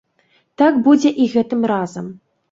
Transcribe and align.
Так 0.61 0.79
будзе 0.87 1.11
і 1.25 1.27
гэтым 1.33 1.61
разам. 1.73 2.09